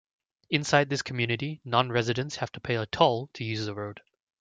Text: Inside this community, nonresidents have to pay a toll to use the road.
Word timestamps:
Inside 0.49 0.89
this 0.89 1.03
community, 1.03 1.61
nonresidents 1.63 2.37
have 2.37 2.51
to 2.53 2.59
pay 2.59 2.75
a 2.77 2.87
toll 2.87 3.29
to 3.35 3.43
use 3.43 3.67
the 3.67 3.75
road. 3.75 4.01